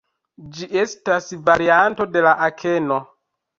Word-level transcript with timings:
Ĝi 0.55 0.67
estas 0.83 1.29
varianto 1.51 2.09
de 2.17 2.27
la 2.31 2.35
akeno. 2.51 3.01